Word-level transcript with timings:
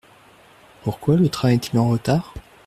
Pourquoi 0.81 1.15
le 1.15 1.29
train 1.29 1.49
est-il 1.49 1.77
en 1.77 1.87
retard? 1.89 2.33